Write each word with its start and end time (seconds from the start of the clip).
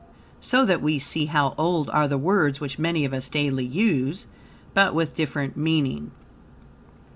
So 0.39 0.65
that 0.65 0.81
we 0.81 0.97
see 0.97 1.27
how 1.27 1.53
old 1.59 1.87
are 1.91 2.07
the 2.07 2.17
words 2.17 2.59
which 2.59 2.79
many 2.79 3.05
of 3.05 3.13
us 3.13 3.29
daily 3.29 3.65
use, 3.65 4.25
but 4.73 4.95
with 4.95 5.13
different 5.15 5.55
meaning. 5.55 6.09